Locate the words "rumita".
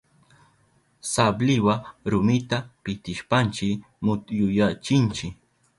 2.11-2.57